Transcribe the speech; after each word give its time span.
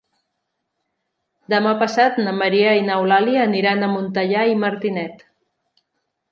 Demà 1.55 1.73
passat 1.83 2.17
na 2.25 2.33
Maria 2.39 2.73
i 2.79 2.83
n'Eulàlia 2.89 3.45
aniran 3.51 3.83
a 3.83 3.93
Montellà 3.95 4.49
i 4.55 4.59
Martinet. 4.67 5.27